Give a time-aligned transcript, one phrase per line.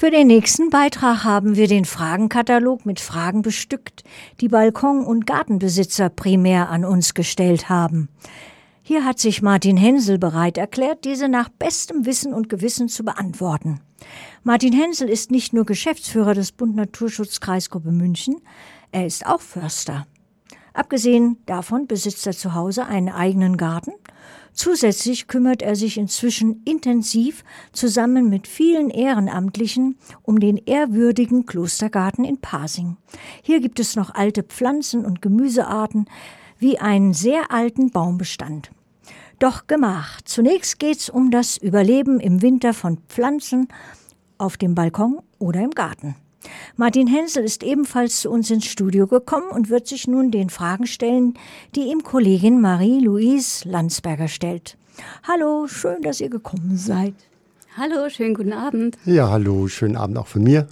[0.00, 4.04] Für den nächsten Beitrag haben wir den Fragenkatalog mit Fragen bestückt,
[4.40, 8.08] die Balkon- und Gartenbesitzer primär an uns gestellt haben.
[8.80, 13.80] Hier hat sich Martin Hensel bereit erklärt, diese nach bestem Wissen und Gewissen zu beantworten.
[14.44, 18.36] Martin Hensel ist nicht nur Geschäftsführer des Bund Naturschutz Kreisgruppe München,
[18.92, 20.06] er ist auch Förster.
[20.74, 23.90] Abgesehen davon besitzt er zu Hause einen eigenen Garten.
[24.58, 32.38] Zusätzlich kümmert er sich inzwischen intensiv zusammen mit vielen Ehrenamtlichen um den ehrwürdigen Klostergarten in
[32.38, 32.96] Pasing.
[33.40, 36.06] Hier gibt es noch alte Pflanzen und Gemüsearten
[36.58, 38.72] wie einen sehr alten Baumbestand.
[39.38, 40.28] Doch gemacht.
[40.28, 43.68] Zunächst geht's um das Überleben im Winter von Pflanzen
[44.38, 46.16] auf dem Balkon oder im Garten.
[46.76, 50.86] Martin Hensel ist ebenfalls zu uns ins Studio gekommen und wird sich nun den Fragen
[50.86, 51.34] stellen,
[51.74, 54.76] die ihm Kollegin Marie-Louise Landsberger stellt.
[55.26, 57.14] Hallo, schön, dass ihr gekommen seid.
[57.76, 58.98] Hallo, schönen guten Abend.
[59.04, 60.66] Ja, hallo, schönen Abend auch von mir.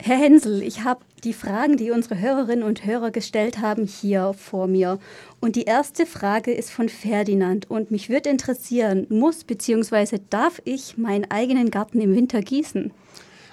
[0.00, 4.66] Herr Hensel, ich habe die Fragen, die unsere Hörerinnen und Hörer gestellt haben, hier vor
[4.68, 4.98] mir.
[5.40, 10.18] Und die erste Frage ist von Ferdinand und mich würde interessieren, muss bzw.
[10.30, 12.92] darf ich meinen eigenen Garten im Winter gießen?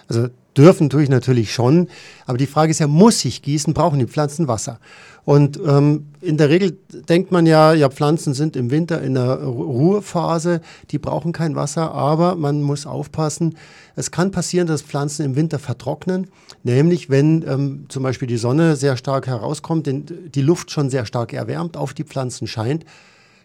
[0.08, 1.88] Also dürfen tue ich natürlich schon,
[2.26, 4.80] aber die Frage ist ja, muss ich gießen, brauchen die Pflanzen Wasser?
[5.26, 6.78] Und ähm, in der Regel
[7.10, 11.92] denkt man ja, ja, Pflanzen sind im Winter in der Ruhephase, die brauchen kein Wasser,
[11.92, 13.58] aber man muss aufpassen.
[13.96, 16.28] Es kann passieren, dass Pflanzen im Winter vertrocknen,
[16.64, 21.34] nämlich wenn ähm, zum Beispiel die Sonne sehr stark herauskommt, die Luft schon sehr stark
[21.34, 22.86] erwärmt auf die Pflanzen scheint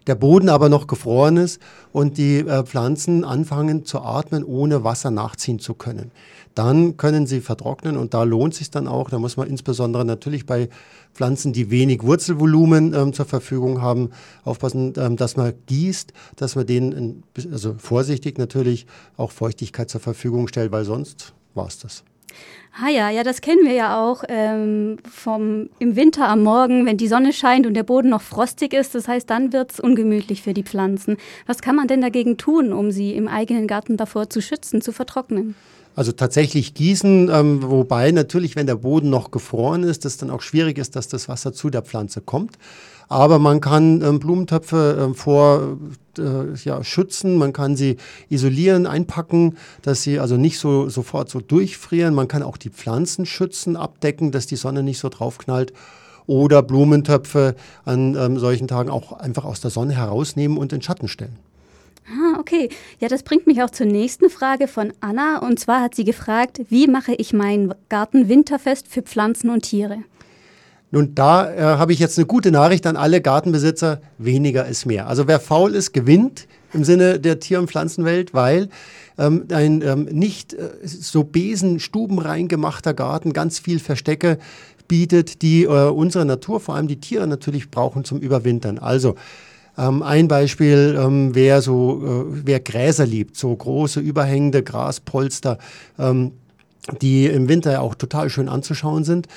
[0.06, 1.60] der Boden aber noch gefroren ist
[1.92, 6.10] und die äh, Pflanzen anfangen zu atmen, ohne Wasser nachziehen zu können.
[6.54, 9.10] Dann können sie vertrocknen und da lohnt sich dann auch.
[9.10, 10.68] Da muss man insbesondere natürlich bei
[11.14, 14.10] Pflanzen, die wenig Wurzelvolumen ähm, zur Verfügung haben,
[14.44, 20.48] aufpassen, ähm, dass man gießt, dass man denen, also vorsichtig natürlich, auch Feuchtigkeit zur Verfügung
[20.48, 22.04] stellt, weil sonst war es das.
[22.72, 26.96] Ah ja, ja, das kennen wir ja auch ähm, vom, im Winter am Morgen, wenn
[26.96, 28.94] die Sonne scheint und der Boden noch frostig ist.
[28.94, 31.16] Das heißt, dann wird es ungemütlich für die Pflanzen.
[31.46, 34.92] Was kann man denn dagegen tun, um sie im eigenen Garten davor zu schützen, zu
[34.92, 35.56] vertrocknen?
[35.96, 40.40] Also tatsächlich gießen, ähm, wobei natürlich, wenn der Boden noch gefroren ist, es dann auch
[40.40, 42.56] schwierig ist, dass das Wasser zu der Pflanze kommt.
[43.10, 45.76] Aber man kann ähm, Blumentöpfe ähm, vor
[46.16, 47.96] äh, ja, schützen, man kann sie
[48.28, 52.14] isolieren, einpacken, dass sie also nicht so sofort so durchfrieren.
[52.14, 55.72] Man kann auch die Pflanzen schützen, abdecken, dass die Sonne nicht so draufknallt.
[56.28, 61.08] Oder Blumentöpfe an ähm, solchen Tagen auch einfach aus der Sonne herausnehmen und in Schatten
[61.08, 61.36] stellen.
[62.06, 62.68] Ah, okay.
[63.00, 65.38] Ja, das bringt mich auch zur nächsten Frage von Anna.
[65.38, 70.04] Und zwar hat sie gefragt, wie mache ich meinen Garten winterfest für Pflanzen und Tiere?
[70.92, 74.00] Nun, da äh, habe ich jetzt eine gute Nachricht an alle Gartenbesitzer.
[74.18, 75.06] Weniger ist mehr.
[75.06, 78.68] Also wer faul ist, gewinnt im Sinne der Tier- und Pflanzenwelt, weil
[79.18, 84.38] ähm, ein ähm, nicht äh, so besenstubenrein gemachter Garten ganz viel Verstecke
[84.88, 88.78] bietet, die äh, unsere Natur, vor allem die Tiere natürlich brauchen zum Überwintern.
[88.78, 89.14] Also
[89.78, 95.58] ähm, ein Beispiel, ähm, wer so, äh, wer Gräser liebt, so große überhängende Graspolster,
[95.98, 96.32] ähm,
[97.00, 99.28] die im Winter auch total schön anzuschauen sind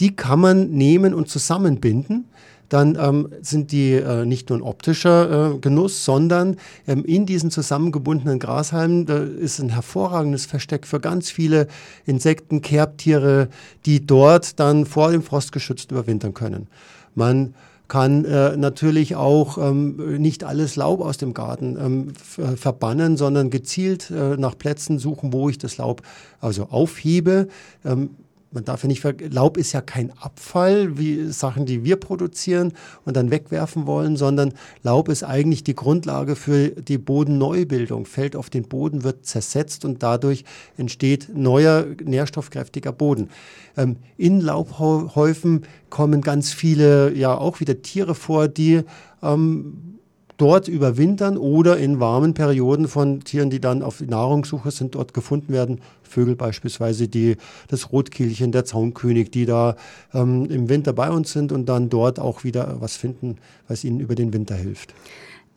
[0.00, 2.26] die kann man nehmen und zusammenbinden.
[2.68, 6.56] Dann ähm, sind die äh, nicht nur ein optischer äh, Genuss, sondern
[6.86, 9.06] ähm, in diesen zusammengebundenen Grashalmen
[9.38, 11.68] ist ein hervorragendes Versteck für ganz viele
[12.04, 13.48] Insekten, Kerbtiere,
[13.84, 16.68] die dort dann vor dem Frost geschützt überwintern können.
[17.14, 17.54] Man
[17.88, 22.12] kann äh, natürlich auch ähm, nicht alles Laub aus dem Garten ähm,
[22.44, 26.02] äh, verbannen, sondern gezielt äh, nach Plätzen suchen, wo ich das Laub
[26.40, 27.48] also aufhebe.
[27.84, 28.10] Ähm,
[28.56, 32.72] man darf ja nicht, Laub ist ja kein Abfall, wie Sachen, die wir produzieren
[33.04, 38.06] und dann wegwerfen wollen, sondern Laub ist eigentlich die Grundlage für die Bodenneubildung.
[38.06, 40.44] Fällt auf den Boden, wird zersetzt und dadurch
[40.78, 43.28] entsteht neuer, nährstoffkräftiger Boden.
[43.76, 48.80] Ähm, in Laubhäufen kommen ganz viele, ja auch wieder Tiere vor, die
[49.22, 49.95] ähm,
[50.36, 55.52] dort überwintern oder in warmen Perioden von Tieren, die dann auf Nahrungssuche sind, dort gefunden
[55.52, 55.80] werden.
[56.02, 57.36] Vögel beispielsweise, die,
[57.68, 59.76] das Rotkehlchen, der Zaunkönig, die da
[60.12, 63.38] ähm, im Winter bei uns sind und dann dort auch wieder was finden,
[63.68, 64.94] was ihnen über den Winter hilft.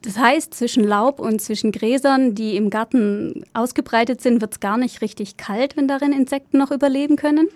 [0.01, 4.77] Das heißt, zwischen Laub und zwischen Gräsern, die im Garten ausgebreitet sind, wird es gar
[4.77, 7.49] nicht richtig kalt, wenn darin Insekten noch überleben können?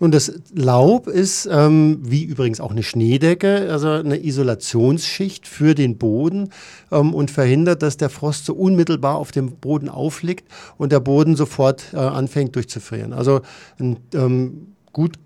[0.00, 5.98] Und das Laub ist, ähm, wie übrigens auch eine Schneedecke, also eine Isolationsschicht für den
[5.98, 6.48] Boden
[6.90, 11.36] ähm, und verhindert, dass der Frost so unmittelbar auf dem Boden aufliegt und der Boden
[11.36, 13.12] sofort äh, anfängt durchzufrieren.
[13.12, 13.42] Also
[13.78, 15.16] ein ähm, gut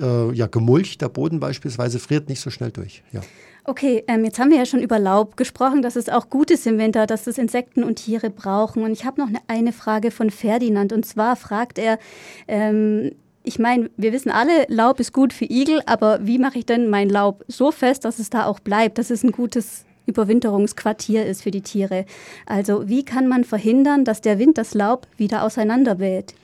[0.00, 3.04] äh, ja, gemulchter Boden beispielsweise friert nicht so schnell durch.
[3.12, 3.20] Ja.
[3.66, 6.66] Okay, ähm, jetzt haben wir ja schon über Laub gesprochen, dass es auch gut ist
[6.66, 8.82] im Winter, dass es Insekten und Tiere brauchen.
[8.82, 10.92] Und ich habe noch eine, eine, Frage von Ferdinand.
[10.92, 11.98] Und zwar fragt er,
[12.46, 13.12] ähm,
[13.44, 16.88] ich meine, wir wissen alle, Laub ist gut für Igel, aber wie mache ich denn
[16.88, 21.42] mein Laub so fest, dass es da auch bleibt, dass es ein gutes Überwinterungsquartier ist
[21.42, 22.06] für die Tiere?
[22.46, 26.34] Also wie kann man verhindern, dass der Wind das Laub wieder auseinanderweht?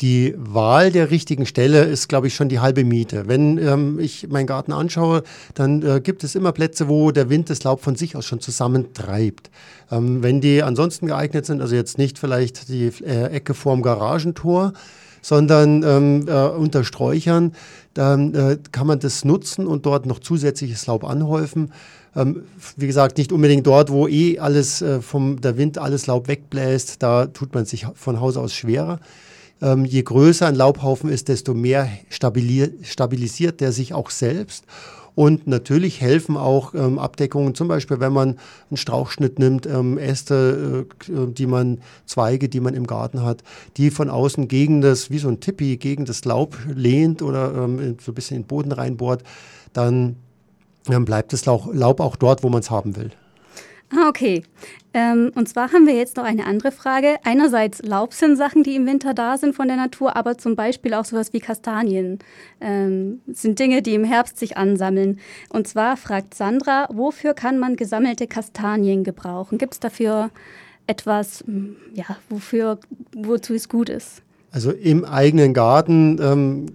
[0.00, 3.26] die Wahl der richtigen Stelle ist, glaube ich, schon die halbe Miete.
[3.26, 5.22] Wenn ähm, ich meinen Garten anschaue,
[5.54, 8.40] dann äh, gibt es immer Plätze, wo der Wind das Laub von sich aus schon
[8.40, 9.50] zusammentreibt.
[9.90, 14.72] Ähm, wenn die ansonsten geeignet sind, also jetzt nicht vielleicht die äh, Ecke vorm Garagentor,
[15.24, 17.52] sondern ähm, äh, unter Sträuchern,
[17.94, 21.72] dann äh, kann man das nutzen und dort noch zusätzliches Laub anhäufen.
[22.14, 22.42] Ähm,
[22.76, 27.02] wie gesagt, nicht unbedingt dort, wo eh alles äh, vom der Wind alles Laub wegbläst,
[27.02, 29.00] da tut man sich von Haus aus schwerer.
[29.62, 34.64] Ähm, je größer ein Laubhaufen ist, desto mehr stabilisiert der sich auch selbst.
[35.14, 38.36] Und natürlich helfen auch ähm, Abdeckungen, zum Beispiel wenn man
[38.68, 43.42] einen Strauchschnitt nimmt, ähm, Äste, äh, die man, Zweige, die man im Garten hat,
[43.76, 47.96] die von außen gegen das, wie so ein Tippi, gegen das Laub lehnt oder ähm,
[48.00, 49.22] so ein bisschen in den Boden reinbohrt,
[49.72, 50.16] dann
[50.90, 53.12] ähm, bleibt das Laub auch dort, wo man es haben will.
[53.96, 54.42] Ah, okay.
[54.92, 57.16] Ähm, und zwar haben wir jetzt noch eine andere Frage.
[57.24, 61.04] Einerseits Laub Sachen, die im Winter da sind von der Natur, aber zum Beispiel auch
[61.04, 62.18] sowas wie Kastanien
[62.60, 65.18] ähm, sind Dinge, die im Herbst sich ansammeln.
[65.48, 69.58] Und zwar fragt Sandra, wofür kann man gesammelte Kastanien gebrauchen?
[69.58, 70.30] Gibt es dafür
[70.86, 71.44] etwas,
[71.92, 72.78] ja, wofür,
[73.14, 74.22] wozu es gut ist?
[74.50, 76.66] Also im eigenen Garten ähm,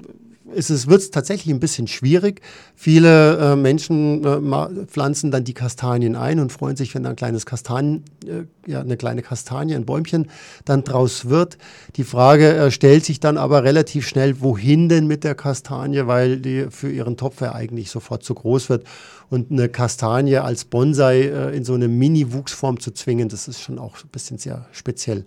[0.53, 2.41] ist es, wird es tatsächlich ein bisschen schwierig.
[2.75, 7.45] Viele äh, Menschen äh, pflanzen dann die Kastanien ein und freuen sich, wenn ein kleines
[7.45, 10.29] Kastanien, äh, ja, eine kleine Kastanie, ein Bäumchen
[10.65, 11.57] dann draus wird.
[11.95, 16.37] Die Frage äh, stellt sich dann aber relativ schnell, wohin denn mit der Kastanie, weil
[16.37, 18.85] die für ihren Topf ja eigentlich sofort zu groß wird.
[19.29, 23.79] Und eine Kastanie als Bonsai äh, in so eine Mini-Wuchsform zu zwingen, das ist schon
[23.79, 25.25] auch ein bisschen sehr speziell.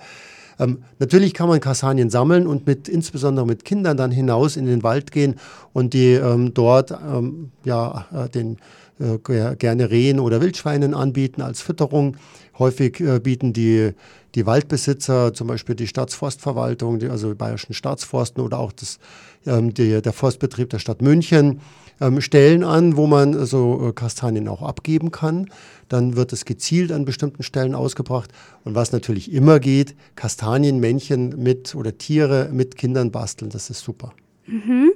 [0.59, 4.83] Ähm, natürlich kann man Kastanien sammeln und mit, insbesondere mit Kindern dann hinaus in den
[4.83, 5.37] Wald gehen
[5.73, 8.59] und die ähm, dort ähm, ja, äh, den
[8.99, 12.17] äh, gerne Rehen oder Wildschweinen anbieten als Fütterung.
[12.59, 13.93] Häufig äh, bieten die,
[14.35, 18.99] die Waldbesitzer, zum Beispiel die Staatsforstverwaltung, die, also die Bayerischen Staatsforsten oder auch das,
[19.47, 21.61] ähm, die, der Forstbetrieb der Stadt München,
[22.01, 25.51] ähm, Stellen an, wo man so äh, Kastanien auch abgeben kann.
[25.89, 28.31] Dann wird es gezielt an bestimmten Stellen ausgebracht.
[28.65, 34.13] Und was natürlich immer geht, Kastanienmännchen mit oder Tiere mit Kindern basteln, das ist super.
[34.47, 34.93] Mhm.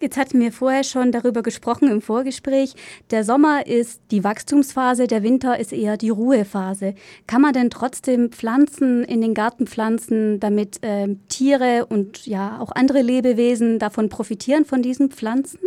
[0.00, 2.74] Jetzt hatten wir vorher schon darüber gesprochen im Vorgespräch.
[3.10, 6.94] Der Sommer ist die Wachstumsphase, der Winter ist eher die Ruhephase.
[7.26, 12.72] Kann man denn trotzdem Pflanzen in den Garten pflanzen, damit äh, Tiere und ja auch
[12.72, 15.60] andere Lebewesen davon profitieren von diesen Pflanzen?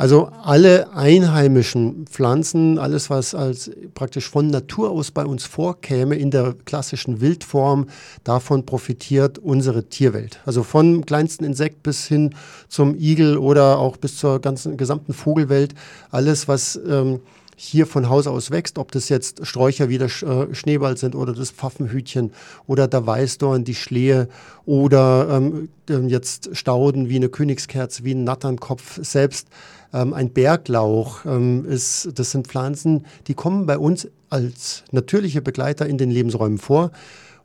[0.00, 6.30] Also alle einheimischen Pflanzen, alles was als praktisch von Natur aus bei uns vorkäme in
[6.30, 7.86] der klassischen Wildform,
[8.24, 10.40] davon profitiert unsere Tierwelt.
[10.46, 12.34] Also vom kleinsten Insekt bis hin
[12.70, 15.74] zum Igel oder auch bis zur ganzen gesamten Vogelwelt,
[16.10, 17.20] alles was ähm,
[17.62, 21.34] hier von Haus aus wächst, ob das jetzt Sträucher wie der äh, Schneeball sind oder
[21.34, 22.32] das Pfaffenhütchen
[22.66, 24.30] oder der Weißdorn, die Schlehe
[24.64, 25.68] oder ähm,
[26.08, 29.48] jetzt Stauden wie eine Königskerze, wie ein Natternkopf selbst
[29.92, 35.86] ähm, ein Berglauch ähm, ist, das sind Pflanzen, die kommen bei uns als natürliche Begleiter
[35.86, 36.92] in den Lebensräumen vor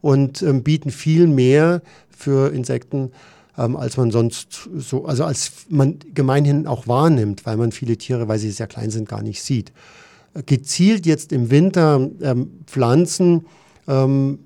[0.02, 3.12] und ähm, bieten viel mehr für Insekten,
[3.58, 8.28] ähm, als man sonst so, also als man gemeinhin auch wahrnimmt, weil man viele Tiere,
[8.28, 9.72] weil sie sehr klein sind, gar nicht sieht.
[10.46, 13.46] Gezielt jetzt im Winter ähm, Pflanzen,
[13.88, 14.40] ähm,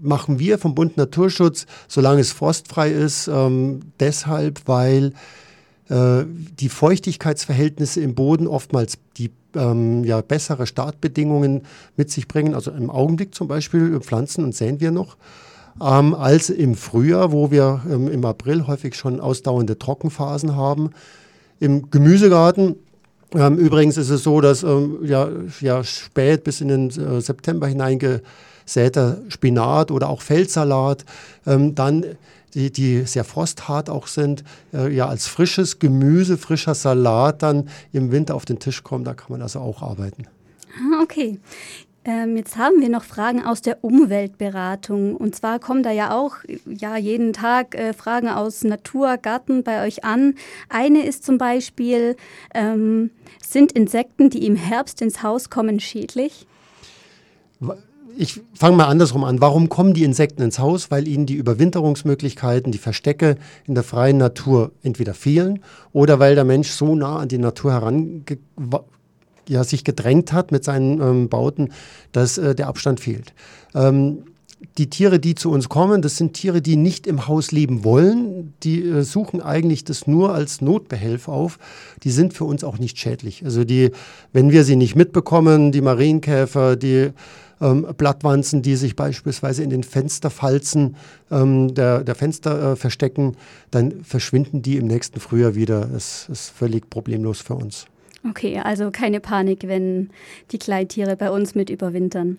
[0.00, 5.12] machen wir vom Bund Naturschutz, solange es frostfrei ist, ähm, deshalb, weil
[5.88, 6.24] äh,
[6.60, 11.62] die Feuchtigkeitsverhältnisse im Boden oftmals die ähm, ja, bessere Startbedingungen
[11.96, 12.54] mit sich bringen.
[12.54, 15.16] Also im Augenblick zum Beispiel pflanzen und säen wir noch.
[15.80, 20.90] Ähm, als im Frühjahr, wo wir ähm, im April häufig schon ausdauernde Trockenphasen haben.
[21.60, 22.76] Im Gemüsegarten
[23.34, 25.28] ähm, übrigens ist es so, dass ähm, ja,
[25.60, 31.04] ja, spät bis in den äh, September hineingesäter Spinat oder auch Feldsalat
[31.46, 32.04] ähm, dann
[32.56, 38.10] die, die sehr frosthart auch sind, äh, ja als frisches Gemüse, frischer Salat dann im
[38.10, 39.04] Winter auf den Tisch kommen.
[39.04, 40.26] Da kann man also auch arbeiten.
[40.74, 41.38] Ah, okay.
[42.06, 45.16] Ähm, jetzt haben wir noch Fragen aus der Umweltberatung.
[45.16, 49.84] Und zwar kommen da ja auch ja, jeden Tag äh, Fragen aus Natur, Garten bei
[49.84, 50.36] euch an.
[50.68, 52.16] Eine ist zum Beispiel,
[52.54, 53.10] ähm,
[53.46, 56.46] sind Insekten, die im Herbst ins Haus kommen, schädlich?
[58.16, 59.40] Ich fange mal andersrum an.
[59.40, 60.90] Warum kommen die Insekten ins Haus?
[60.90, 65.60] Weil ihnen die Überwinterungsmöglichkeiten, die Verstecke in der freien Natur entweder fehlen
[65.92, 67.72] oder weil der Mensch so nah an die Natur
[69.48, 71.72] ja, sich gedrängt hat mit seinen ähm, Bauten,
[72.12, 73.32] dass äh, der Abstand fehlt.
[73.74, 74.24] Ähm,
[74.78, 78.54] die Tiere, die zu uns kommen, das sind Tiere, die nicht im Haus leben wollen.
[78.62, 81.58] Die äh, suchen eigentlich das nur als Notbehelf auf.
[82.02, 83.44] Die sind für uns auch nicht schädlich.
[83.44, 83.90] Also die,
[84.32, 87.10] wenn wir sie nicht mitbekommen, die Marienkäfer, die
[87.60, 90.96] ähm, Blattwanzen, die sich beispielsweise in den Fensterfalzen
[91.30, 93.36] ähm, der, der Fenster äh, verstecken,
[93.70, 95.86] dann verschwinden die im nächsten Frühjahr wieder.
[95.86, 97.86] Das ist völlig problemlos für uns.
[98.28, 100.10] Okay, also keine Panik, wenn
[100.52, 102.38] die Kleidtiere bei uns mit überwintern.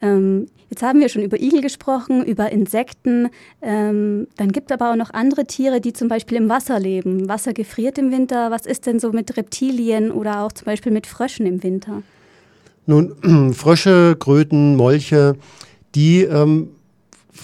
[0.00, 3.28] Ähm, jetzt haben wir schon über Igel gesprochen, über Insekten.
[3.62, 7.28] Ähm, dann gibt es aber auch noch andere Tiere, die zum Beispiel im Wasser leben.
[7.28, 8.50] Wasser gefriert im Winter.
[8.50, 12.02] Was ist denn so mit Reptilien oder auch zum Beispiel mit Fröschen im Winter?
[12.86, 15.36] Nun, Frösche, Kröten, Molche,
[15.94, 16.70] die ähm,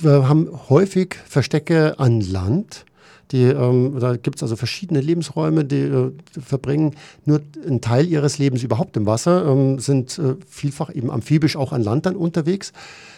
[0.05, 2.85] haben häufig Verstecke an Land.
[3.31, 6.95] Die, ähm, da gibt es also verschiedene Lebensräume, die äh, verbringen
[7.25, 11.73] nur einen Teil ihres Lebens überhaupt im Wasser, ähm, sind äh, vielfach eben amphibisch auch
[11.73, 12.73] an Land dann unterwegs.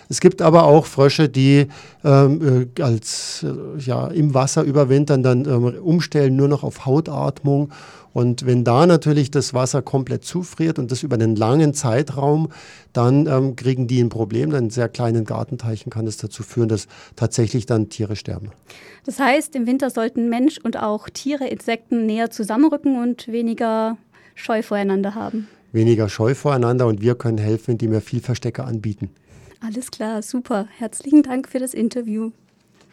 [0.09, 1.69] Es gibt aber auch Frösche, die
[2.02, 7.71] ähm, äh, als äh, ja, im Wasser überwintern, dann ähm, umstellen nur noch auf Hautatmung
[8.12, 12.49] und wenn da natürlich das Wasser komplett zufriert und das über einen langen Zeitraum,
[12.93, 14.52] dann ähm, kriegen die ein Problem.
[14.52, 18.50] In sehr kleinen Gartenteichen kann es dazu führen, dass tatsächlich dann Tiere sterben.
[19.07, 23.99] Das heißt, im Winter sollten Mensch und auch Tiere, Insekten näher zusammenrücken und weniger
[24.35, 25.47] Scheu voreinander haben.
[25.73, 29.11] Weniger Scheu voreinander und wir können helfen, indem wir viel Verstecke anbieten.
[29.61, 30.69] Alles klar, super.
[30.78, 32.30] Herzlichen Dank für das Interview.